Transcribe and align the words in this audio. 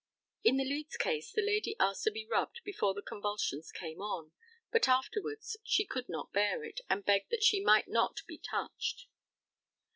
In 0.43 0.57
the 0.57 0.63
Leeds 0.65 0.97
case 0.97 1.31
the 1.31 1.43
lady 1.45 1.75
asked 1.79 2.03
to 2.05 2.11
be 2.11 2.25
rubbed 2.25 2.61
before 2.63 2.95
the 2.95 3.03
convulsions 3.03 3.71
came 3.71 4.01
on, 4.01 4.31
but 4.71 4.87
afterwards 4.87 5.57
she 5.63 5.85
could 5.85 6.09
not 6.09 6.33
bear 6.33 6.63
it, 6.63 6.81
and 6.89 7.05
begged 7.05 7.29
that 7.29 7.43
she 7.43 7.61
might 7.63 7.87
not 7.87 8.21
be 8.25 8.39
touched. 8.39 9.05